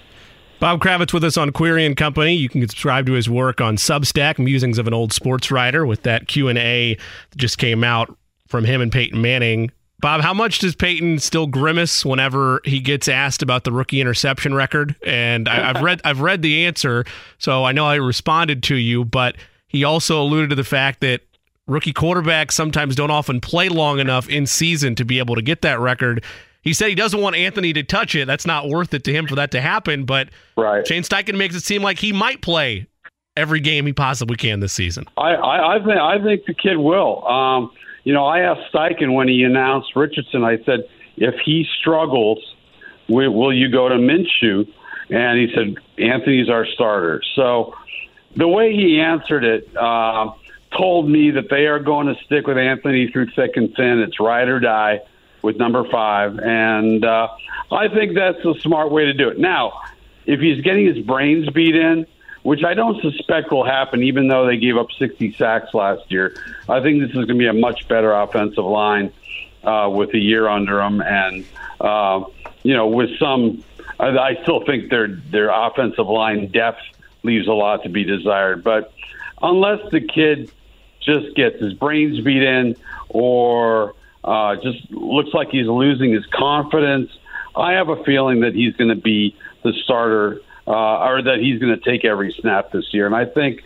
[0.61, 2.35] Bob Kravitz with us on Query and Company.
[2.35, 6.03] You can subscribe to his work on Substack, Musings of an Old Sports Writer, with
[6.05, 6.97] that Q and A
[7.37, 9.71] just came out from him and Peyton Manning.
[10.05, 14.53] Bob, how much does Peyton still grimace whenever he gets asked about the rookie interception
[14.53, 14.95] record?
[15.03, 17.07] And I, have read I've read the answer,
[17.39, 19.37] so I know I responded to you, but
[19.67, 21.23] he also alluded to the fact that
[21.67, 25.63] rookie quarterbacks sometimes don't often play long enough in season to be able to get
[25.63, 26.23] that record.
[26.61, 28.27] He said he doesn't want Anthony to touch it.
[28.27, 30.05] That's not worth it to him for that to happen.
[30.05, 30.87] But right.
[30.87, 32.87] Shane Steichen makes it seem like he might play
[33.39, 35.07] every game he possibly can this season.
[35.17, 37.27] I, I, I think I think the kid will.
[37.27, 37.71] Um,
[38.05, 40.45] you know, I asked Steichen when he announced Richardson.
[40.45, 42.39] I said, if he struggles,
[43.09, 44.69] will, you go to Minshew?
[45.11, 47.23] And he said, Anthony's our starter.
[47.35, 47.75] So
[48.37, 50.33] the way he answered it uh,
[50.77, 54.01] told me that they are going to stick with Anthony through thick and thin.
[54.01, 55.01] It's ride or die
[55.43, 57.29] with number five, and uh,
[57.71, 59.39] I think that's a smart way to do it.
[59.39, 59.79] Now,
[60.25, 62.07] if he's getting his brains beat in,
[62.45, 66.37] which I don't suspect will happen, even though they gave up 60 sacks last year,
[66.69, 69.13] I think this is going to be a much better offensive line
[69.65, 71.45] uh, with a year under them, and
[71.81, 72.25] uh,
[72.63, 73.65] you know, with some,
[73.99, 76.83] I, still think their their offensive line depth
[77.23, 78.93] leaves a lot to be desired, but
[79.43, 80.51] unless the kid
[81.01, 82.77] just gets his brains beat in
[83.09, 87.11] or uh, just looks like he's losing his confidence.
[87.55, 91.61] I have a feeling that he's going to be the starter, uh, or that he's
[91.61, 93.07] going to take every snap this year.
[93.07, 93.63] And I think,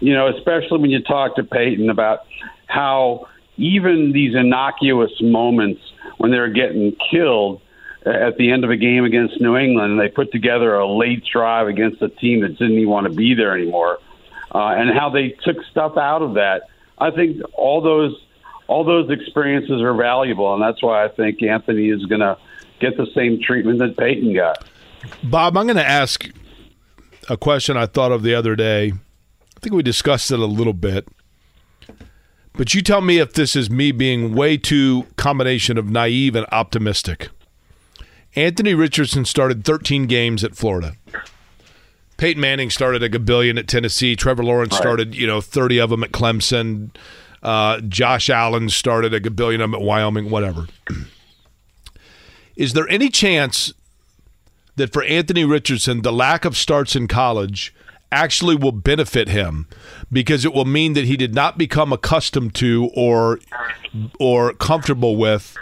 [0.00, 2.20] you know, especially when you talk to Peyton about
[2.66, 5.82] how even these innocuous moments
[6.16, 7.60] when they're getting killed
[8.06, 11.22] at the end of a game against New England, and they put together a late
[11.24, 13.98] drive against a team that didn't even want to be there anymore,
[14.54, 16.62] uh, and how they took stuff out of that.
[16.98, 18.18] I think all those
[18.66, 22.38] all those experiences are valuable, and that's why I think Anthony is going to
[22.78, 24.64] get the same treatment that Peyton got.
[25.22, 26.28] Bob, I'm going to ask
[27.28, 28.92] a question I thought of the other day.
[28.92, 31.06] I think we discussed it a little bit.
[32.54, 36.46] But you tell me if this is me being way too combination of naive and
[36.50, 37.28] optimistic.
[38.36, 40.94] Anthony Richardson started 13 games at Florida.
[42.16, 44.14] Peyton Manning started a billion at Tennessee.
[44.14, 44.80] Trevor Lawrence right.
[44.80, 46.94] started, you know, 30 of them at Clemson.
[47.42, 50.66] Uh, Josh Allen started a billion of them at Wyoming, whatever.
[52.56, 53.72] Is there any chance
[54.76, 57.74] that for Anthony Richardson, the lack of starts in college
[58.12, 59.68] actually will benefit him
[60.10, 63.38] because it will mean that he did not become accustomed to or
[64.18, 65.56] or comfortable with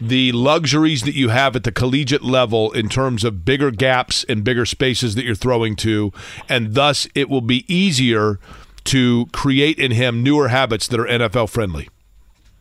[0.00, 4.44] the luxuries that you have at the collegiate level in terms of bigger gaps and
[4.44, 6.12] bigger spaces that you're throwing to,
[6.48, 8.38] and thus it will be easier
[8.84, 11.88] to create in him newer habits that are NFL friendly?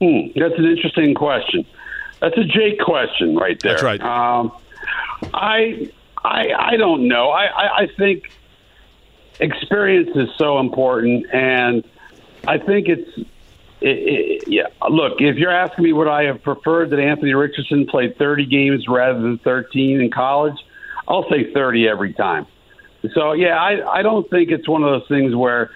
[0.01, 1.65] Hmm, that's an interesting question.
[2.21, 3.73] That's a Jake question right there.
[3.73, 4.01] That's right.
[4.01, 4.51] Um,
[5.33, 5.91] I,
[6.23, 7.29] I, I don't know.
[7.29, 8.23] I, I, I think
[9.39, 11.83] experience is so important, and
[12.47, 13.09] I think it's
[13.81, 14.67] it, it, yeah.
[14.89, 18.85] Look, if you're asking me, would I have preferred that Anthony Richardson played 30 games
[18.88, 20.55] rather than 13 in college?
[21.07, 22.47] I'll say 30 every time.
[23.13, 25.69] So yeah, I I don't think it's one of those things where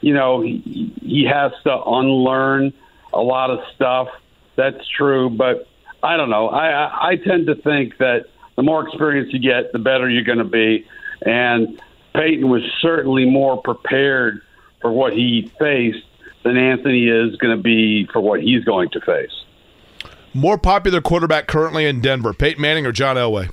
[0.00, 2.72] you know he, he has to unlearn
[3.12, 4.08] a lot of stuff.
[4.56, 5.68] That's true, but
[6.02, 6.48] I don't know.
[6.48, 8.26] I I, I tend to think that
[8.60, 10.86] the more experience you get, the better you're going to be,
[11.22, 11.80] and
[12.14, 14.42] Peyton was certainly more prepared
[14.82, 16.04] for what he faced
[16.42, 19.32] than Anthony is going to be for what he's going to face.
[20.34, 23.50] More popular quarterback currently in Denver, Peyton Manning or John Elway?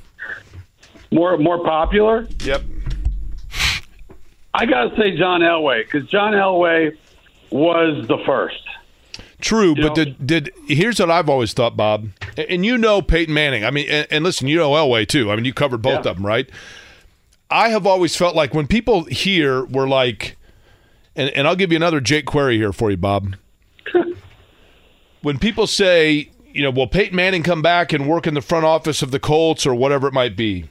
[1.09, 2.27] More more popular?
[2.43, 2.63] Yep.
[4.53, 6.97] I got to say John Elway because John Elway
[7.49, 8.66] was the first.
[9.39, 13.01] True, You but know- did did here's what I've always thought, Bob, and- you know
[13.01, 13.63] Peyton Manning.
[13.63, 15.31] I mean, and, and listen, you know Elway too.
[15.31, 16.11] I mean, you covered both Yeah.
[16.11, 16.49] of them, right?
[17.49, 20.37] I have always felt like when people here were like,
[21.15, 23.35] and, and I'll give you another Jake query here for you, Bob.
[25.21, 28.65] when people say, you know, will Peyton Manning come back and work in the front
[28.65, 30.65] office of the Colts or whatever it might be?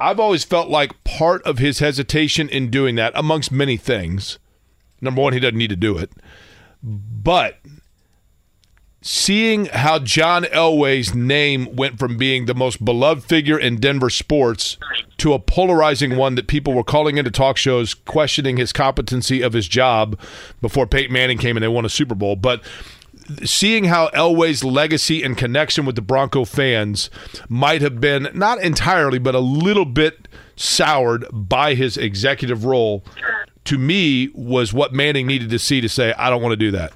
[0.00, 4.38] I've always felt like part of his hesitation in doing that, amongst many things.
[5.00, 6.10] Number one, he doesn't need to do it.
[6.84, 7.60] But
[9.00, 14.76] seeing how John Elway's name went from being the most beloved figure in Denver sports
[15.18, 19.54] to a polarizing one that people were calling into talk shows questioning his competency of
[19.54, 20.18] his job
[20.60, 22.36] before Peyton Manning came and they won a Super Bowl.
[22.36, 22.62] But
[23.44, 27.08] seeing how Elway's legacy and connection with the Bronco fans
[27.48, 33.04] might have been not entirely, but a little bit soured by his executive role,
[33.64, 36.70] to me was what Manning needed to see to say, I don't want to do
[36.72, 36.92] that.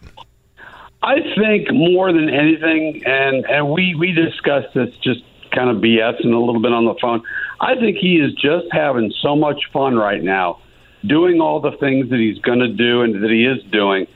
[1.03, 6.33] I think more than anything, and and we we discussed this just kind of BSing
[6.33, 7.23] a little bit on the phone.
[7.61, 10.61] I think he is just having so much fun right now,
[11.07, 14.07] doing all the things that he's going to do and that he is doing.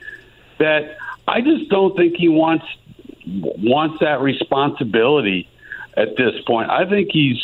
[0.58, 0.96] That
[1.28, 2.66] I just don't think he wants
[3.26, 5.48] wants that responsibility
[5.96, 6.68] at this point.
[6.68, 7.38] I think he's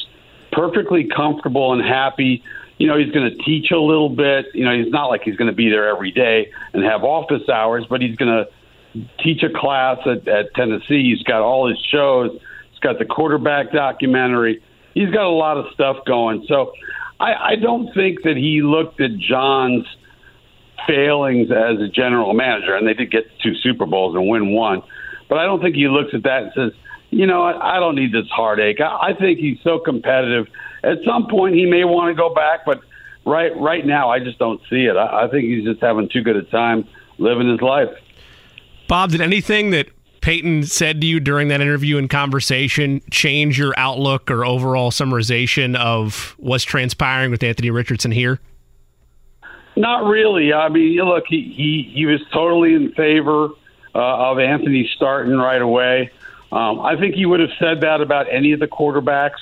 [0.58, 2.42] perfectly comfortable and happy.
[2.78, 4.46] You know, he's going to teach a little bit.
[4.54, 7.48] You know, he's not like he's going to be there every day and have office
[7.48, 11.14] hours, but he's going to teach a class at, at Tennessee.
[11.14, 12.32] He's got all his shows.
[12.70, 14.60] He's got the quarterback documentary.
[14.94, 16.44] He's got a lot of stuff going.
[16.48, 16.72] So
[17.20, 19.86] I, I don't think that he looked at John's
[20.88, 24.82] failings as a general manager, and they did get two Super Bowls and win one.
[25.28, 26.72] But I don't think he looks at that and says,
[27.10, 28.80] you know, I, I don't need this heartache.
[28.80, 30.46] I, I think he's so competitive.
[30.82, 32.80] At some point, he may want to go back, but
[33.24, 34.96] right right now, I just don't see it.
[34.96, 36.86] I, I think he's just having too good a time
[37.18, 37.90] living his life.
[38.86, 39.88] Bob, did anything that
[40.20, 45.76] Peyton said to you during that interview and conversation change your outlook or overall summarization
[45.76, 48.40] of what's transpiring with Anthony Richardson here?
[49.76, 50.52] Not really.
[50.52, 53.48] I mean, you look, he he, he was totally in favor
[53.94, 56.10] uh, of Anthony starting right away.
[56.50, 59.38] Um, I think he would have said that about any of the quarterbacks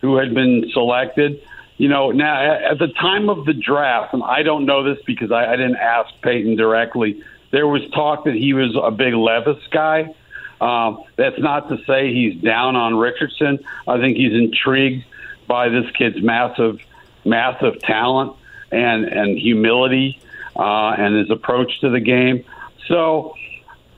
[0.00, 1.42] who had been selected.
[1.76, 5.02] You know, now at at the time of the draft, and I don't know this
[5.06, 7.22] because I, I didn't ask Peyton directly.
[7.50, 10.14] There was talk that he was a big Levis guy.
[10.60, 13.60] Um, that's not to say he's down on Richardson.
[13.86, 15.04] I think he's intrigued
[15.46, 16.80] by this kid's massive,
[17.24, 18.34] massive talent
[18.72, 20.20] and and humility
[20.56, 22.44] uh, and his approach to the game.
[22.88, 23.34] So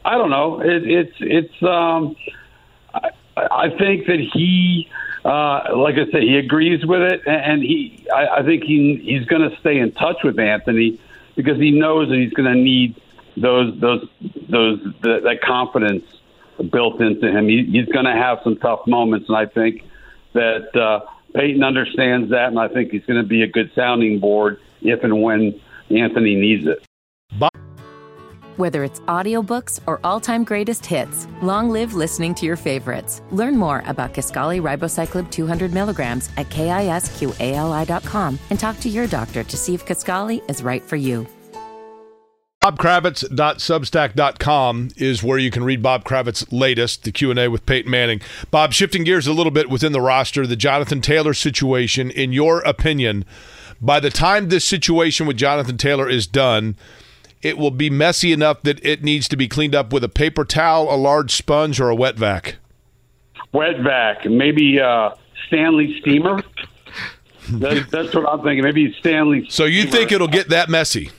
[0.04, 0.60] I don't know.
[0.60, 1.62] It, it's it's.
[1.62, 2.16] Um,
[3.36, 4.88] I, think that he,
[5.24, 8.06] uh, like I said, he agrees with it, and he.
[8.12, 11.00] I, I think he he's going to stay in touch with Anthony
[11.36, 13.00] because he knows that he's going to need
[13.36, 14.08] those those
[14.48, 16.04] those that, that confidence
[16.70, 17.48] built into him.
[17.48, 19.84] He, he's going to have some tough moments, and I think
[20.32, 21.00] that uh,
[21.34, 25.02] Peyton understands that, and I think he's going to be a good sounding board if
[25.04, 25.60] and when
[25.90, 26.84] Anthony needs it.
[28.60, 33.22] Whether it's audiobooks or all-time greatest hits, long live listening to your favorites.
[33.30, 39.56] Learn more about Kisqali ribociclib 200 milligrams at kisqali.com and talk to your doctor to
[39.56, 41.26] see if Kisqali is right for you.
[42.62, 48.20] BobKravitz.substack.com is where you can read Bob Kravitz's latest, the Q&A with Peyton Manning.
[48.50, 52.60] Bob, shifting gears a little bit within the roster, the Jonathan Taylor situation, in your
[52.60, 53.24] opinion,
[53.80, 56.76] by the time this situation with Jonathan Taylor is done,
[57.42, 60.44] it will be messy enough that it needs to be cleaned up with a paper
[60.44, 62.56] towel, a large sponge, or a wet vac?
[63.52, 65.10] Wet vac, maybe uh,
[65.46, 66.42] Stanley Steamer.
[67.48, 68.62] That's, that's what I'm thinking.
[68.62, 69.46] Maybe Stanley.
[69.48, 69.96] So you Steamer.
[69.96, 71.10] think it'll get that messy?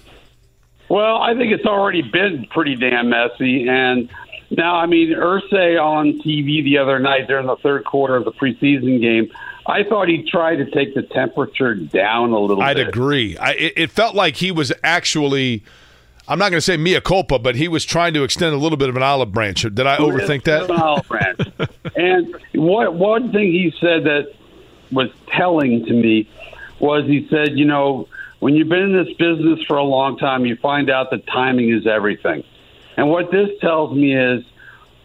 [0.90, 3.68] Well, I think it's already been pretty damn messy.
[3.68, 4.10] And
[4.50, 8.34] now, I mean, Irsay on TV the other night during the third quarter of the
[8.34, 9.32] preseason game,
[9.66, 12.90] I thought he tried to take the temperature down a little I'd bit.
[12.90, 13.38] agree.
[13.38, 15.64] I, it, it felt like he was actually.
[16.28, 18.78] I'm not going to say mea culpa, but he was trying to extend a little
[18.78, 19.64] bit of an olive branch.
[19.64, 20.70] Did I overthink that?
[20.70, 21.40] An olive branch.
[21.96, 24.34] and what one thing he said that
[24.92, 26.30] was telling to me
[26.80, 28.08] was he said, you know,
[28.40, 31.70] when you've been in this business for a long time, you find out that timing
[31.70, 32.44] is everything.
[32.98, 34.44] And what this tells me is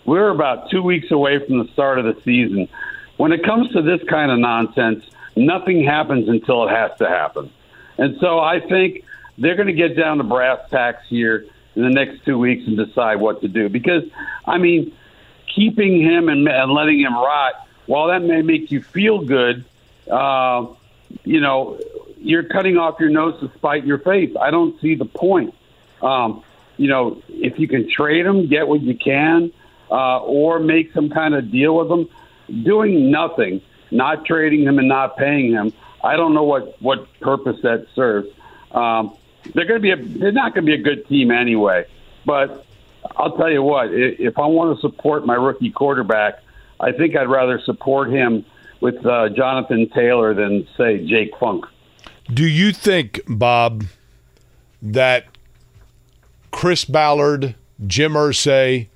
[0.04, 2.68] we're about two weeks away from the start of the season.
[3.16, 5.04] When it comes to this kind of nonsense,
[5.36, 7.50] nothing happens until it has to happen.
[7.98, 9.04] And so I think
[9.38, 12.76] they're going to get down to brass tacks here in the next two weeks and
[12.76, 13.68] decide what to do.
[13.68, 14.04] Because,
[14.46, 14.92] I mean,
[15.54, 17.54] keeping him and, and letting him rot,
[17.86, 19.64] while that may make you feel good,
[20.10, 20.66] uh,
[21.24, 21.78] you know,
[22.18, 24.34] you're cutting off your nose to spite your face.
[24.40, 25.54] I don't see the point.
[26.02, 26.42] Um,
[26.76, 29.52] you know, if you can trade him, get what you can,
[29.90, 32.08] uh, or make some kind of deal with him,
[32.64, 35.72] doing nothing, not trading him and not paying him,
[36.02, 38.28] I don't know what what purpose that serves.
[38.72, 39.16] Um,
[39.54, 41.84] they're going to be a, they're not going to be a good team anyway.
[42.24, 42.66] But
[43.16, 46.42] I'll tell you what, if I want to support my rookie quarterback,
[46.80, 48.44] I think I'd rather support him
[48.80, 51.64] with uh, Jonathan Taylor than say Jake Funk.
[52.32, 53.84] Do you think, Bob,
[54.82, 55.26] that
[56.50, 57.54] Chris Ballard,
[57.86, 58.88] Jim Irsay,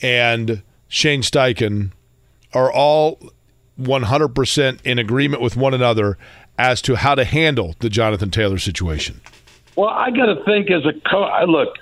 [0.00, 1.92] and Shane Steichen
[2.54, 3.18] are all
[3.78, 6.16] 100% in agreement with one another
[6.56, 9.20] as to how to handle the Jonathan Taylor situation?
[9.78, 11.30] Well, I got to think as a coach.
[11.46, 11.78] Look,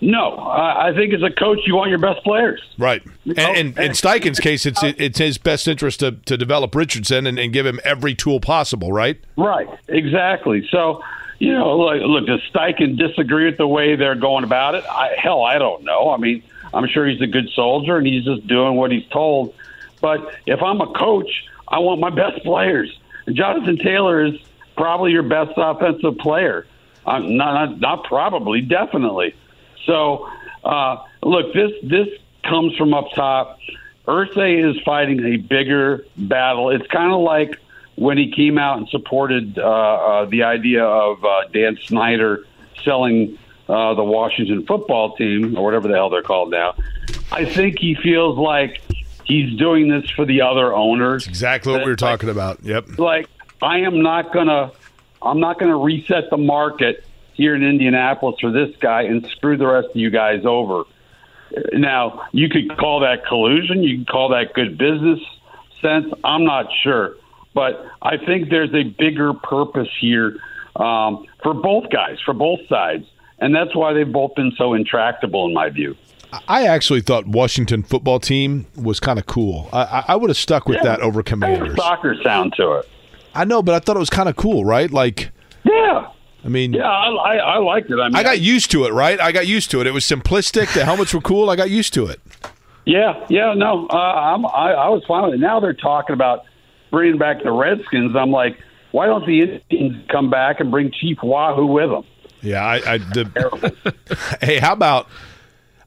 [0.00, 2.62] no, I I think as a coach, you want your best players.
[2.78, 3.02] Right.
[3.26, 7.26] And, and in Steichen's case, it's uh, it's his best interest to, to develop Richardson
[7.26, 9.20] and, and give him every tool possible, right?
[9.36, 10.66] Right, exactly.
[10.70, 11.02] So,
[11.38, 14.84] you know, look, look does Steichen disagree with the way they're going about it?
[14.86, 16.08] I, hell, I don't know.
[16.08, 19.54] I mean, I'm sure he's a good soldier and he's just doing what he's told.
[20.00, 22.98] But if I'm a coach, I want my best players.
[23.26, 24.40] And Jonathan Taylor is
[24.74, 26.66] probably your best offensive player.
[27.06, 29.34] Uh, not, not, not probably, definitely.
[29.84, 30.28] So,
[30.64, 32.08] uh, look, this this
[32.42, 33.58] comes from up top.
[34.06, 36.70] Irsay is fighting a bigger battle.
[36.70, 37.56] It's kind of like
[37.96, 42.44] when he came out and supported uh, uh, the idea of uh, Dan Snyder
[42.84, 43.38] selling
[43.68, 46.74] uh, the Washington football team or whatever the hell they're called now.
[47.32, 48.80] I think he feels like
[49.24, 51.26] he's doing this for the other owners.
[51.26, 52.62] Exactly what we were talking about.
[52.62, 52.98] Yep.
[52.98, 53.28] Like
[53.62, 54.70] I am not gonna,
[55.26, 57.04] I'm not gonna reset the market
[57.34, 60.84] here in Indianapolis for this guy and screw the rest of you guys over.
[61.72, 63.82] Now, you could call that collusion.
[63.82, 65.20] You could call that good business
[65.80, 66.12] sense.
[66.24, 67.16] I'm not sure.
[67.54, 70.38] But I think there's a bigger purpose here
[70.76, 73.06] um, for both guys, for both sides.
[73.38, 75.96] And that's why they've both been so intractable, in my view.
[76.48, 79.68] I actually thought Washington football team was kind of cool.
[79.72, 81.76] I, I would have stuck with that over Commanders.
[81.76, 82.88] Soccer sound to it.
[83.36, 84.90] I know, but I thought it was kind of cool, right?
[84.90, 85.30] Like,
[85.64, 86.08] Yeah.
[86.44, 87.98] I mean, Yeah, I, I, I liked it.
[87.98, 89.20] I, mean, I got used to it, right?
[89.20, 89.86] I got used to it.
[89.86, 90.72] It was simplistic.
[90.74, 91.50] The helmets were cool.
[91.50, 92.20] I got used to it.
[92.84, 95.40] Yeah, yeah, no, uh, I'm, I, I was fine with it.
[95.40, 96.44] Now they're talking about
[96.92, 98.14] bringing back the Redskins.
[98.14, 98.56] I'm like,
[98.92, 102.04] why don't the Indians come back and bring Chief Wahoo with them?
[102.42, 105.08] Yeah, I, I the, hey, how about?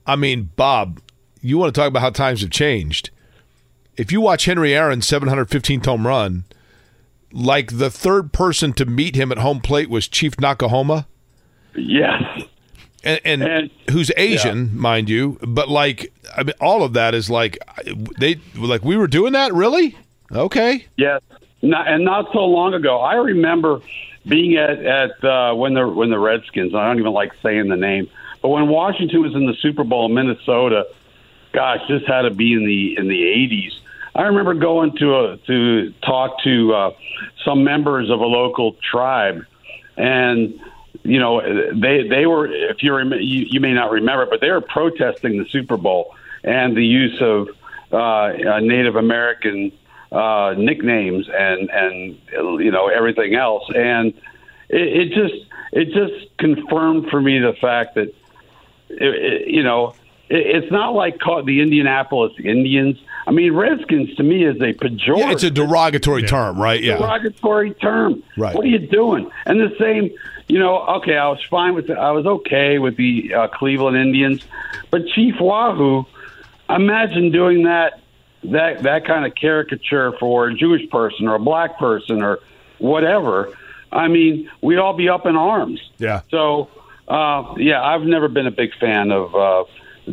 [0.05, 1.01] I mean, Bob,
[1.41, 3.11] you want to talk about how times have changed?
[3.95, 6.43] If you watch Henry Aaron's 715th home run,
[7.31, 11.07] like the third person to meet him at home plate was Chief Noc-A-Homa,
[11.75, 12.23] Yes.
[13.03, 15.37] and, and, And- who's Asian, mind you.
[15.41, 17.57] But like, I mean, all of that is like
[18.19, 19.53] they like we were doing that.
[19.53, 19.95] Really?
[20.31, 20.85] Okay.
[20.97, 21.21] Yes,
[21.61, 22.99] not, and not so long ago.
[22.99, 23.79] I remember
[24.27, 26.75] being at at uh, when the when the Redskins.
[26.75, 28.09] I don't even like saying the name,
[28.41, 30.85] but when Washington was in the Super Bowl in Minnesota,
[31.53, 33.73] gosh, this had to be in the in the eighties.
[34.19, 36.91] I remember going to a, to talk to uh,
[37.45, 39.45] some members of a local tribe,
[39.95, 40.59] and
[41.03, 41.39] you know
[41.73, 45.41] they they were if you, rem- you you may not remember, but they were protesting
[45.41, 46.13] the Super Bowl
[46.43, 47.47] and the use of
[47.93, 49.71] uh, uh, Native American
[50.11, 52.19] uh, nicknames and and
[52.61, 54.07] you know everything else, and
[54.67, 58.13] it, it just it just confirmed for me the fact that
[58.89, 59.95] it, it, you know
[60.29, 62.97] it's not like the Indianapolis Indians.
[63.27, 66.81] I mean, Redskins to me is a pejorative Yeah, it's a derogatory term, right?
[66.81, 66.97] Yeah.
[66.97, 68.23] derogatory term.
[68.37, 68.55] Right.
[68.55, 69.29] What are you doing?
[69.45, 70.11] And the same,
[70.47, 70.85] you know.
[70.97, 71.87] Okay, I was fine with.
[71.87, 74.43] The, I was okay with the uh, Cleveland Indians,
[74.91, 76.05] but Chief Wahoo,
[76.69, 77.99] imagine doing that
[78.45, 82.39] that that kind of caricature for a Jewish person or a black person or
[82.77, 83.57] whatever,
[83.91, 85.81] I mean, we'd all be up in arms.
[85.97, 86.21] Yeah.
[86.31, 86.69] So,
[87.07, 89.63] uh, yeah, I've never been a big fan of uh,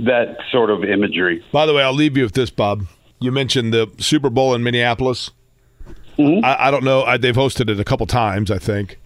[0.05, 1.45] that sort of imagery.
[1.53, 2.87] By the way, I'll leave you with this, Bob.
[3.21, 5.31] You mentioned the Super Bowl in Minneapolis.
[6.19, 6.45] Mm-hmm.
[6.45, 7.03] I, I don't know.
[7.03, 8.99] I, they've hosted it a couple times, I think.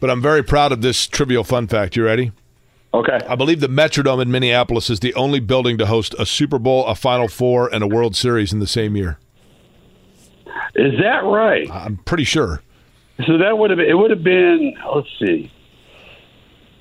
[0.00, 1.96] But I'm very proud of this trivial fun fact.
[1.96, 2.32] You ready?
[2.92, 3.18] Okay.
[3.28, 6.86] I believe the Metrodome in Minneapolis is the only building to host a Super Bowl,
[6.86, 9.18] a Final Four, and a World Series in the same year.
[10.74, 11.70] Is that right?
[11.70, 12.62] I'm pretty sure.
[13.26, 15.50] So that would have been, it would have been let's see,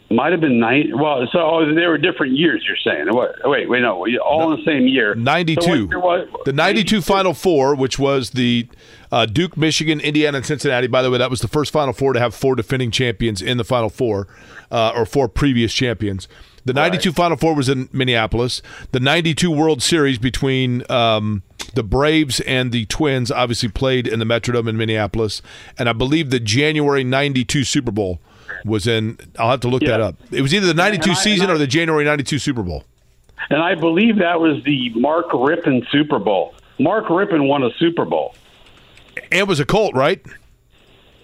[0.10, 0.92] might have been nine.
[0.94, 2.64] Well, so oh, they were different years.
[2.68, 3.36] You're saying what?
[3.44, 5.16] Wait, wait, no, all in the same year.
[5.16, 5.62] 92.
[5.62, 8.68] So year was- the 92 Final Four, which was the
[9.12, 10.88] uh, Duke, Michigan, Indiana, and Cincinnati.
[10.88, 13.58] By the way, that was the first Final Four to have four defending champions in
[13.58, 14.28] the Final Four,
[14.72, 16.28] uh, or four previous champions.
[16.66, 18.64] The 92 Final Four was in Minneapolis.
[18.92, 21.44] The 92 World Series between um,
[21.76, 25.44] the Braves and the Twins obviously played in the Metrodome in Minneapolis.
[25.78, 28.20] And I believe the January 92 Super Bowl
[28.66, 30.16] was in, I'll have to look that up.
[30.32, 32.84] It was either the 92 season I- or the January 92 Super Bowl.
[33.50, 36.56] And I believe that was the Mark Rypien Super Bowl.
[36.80, 38.34] Mark Rypien won a Super Bowl.
[39.32, 40.22] And was a Colt, right?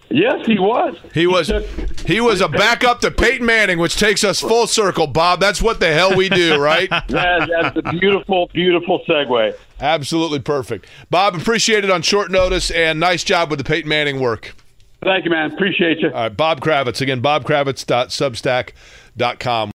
[0.09, 0.97] Yes, he was.
[1.13, 1.65] He was took-
[2.05, 5.39] he was a backup to Peyton Manning, which takes us full circle, Bob.
[5.39, 6.89] That's what the hell we do, right?
[7.07, 7.07] that,
[7.49, 9.53] that's a beautiful, beautiful segue.
[9.79, 10.85] Absolutely perfect.
[11.09, 14.53] Bob, appreciate it on short notice and nice job with the Peyton Manning work.
[15.03, 15.51] Thank you, man.
[15.51, 16.09] Appreciate you.
[16.09, 19.69] All right, Bob Kravitz again, bobkravitz.substack.com.